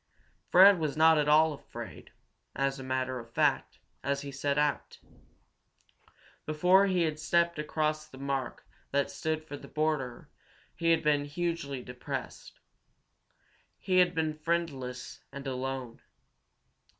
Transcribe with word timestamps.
Fred 0.49 0.79
was 0.79 0.97
not 0.97 1.19
at 1.19 1.27
all 1.29 1.53
afraid, 1.53 2.09
as 2.55 2.79
a 2.79 2.83
matter 2.83 3.19
of 3.19 3.29
fact, 3.29 3.77
as 4.03 4.21
he 4.21 4.31
set 4.31 4.57
out. 4.57 4.97
Before 6.47 6.87
he 6.87 7.03
had 7.03 7.19
stepped 7.19 7.59
across 7.59 8.07
the 8.07 8.17
mark 8.17 8.65
that 8.89 9.11
stood 9.11 9.43
for 9.43 9.57
the 9.57 9.67
border 9.67 10.27
he 10.75 10.89
had 10.89 11.03
been 11.03 11.25
hugely 11.25 11.83
depressed. 11.83 12.59
He 13.77 13.97
had 13.99 14.15
been 14.15 14.33
friendless 14.33 15.19
and 15.31 15.45
alone. 15.45 16.01